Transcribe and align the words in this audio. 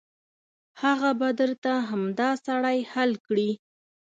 هغه 0.81 1.09
به 1.19 1.29
درته 1.41 1.71
همدا 1.89 2.29
سړی 2.45 2.77
حل 2.91 3.11
کړي. 3.25 3.49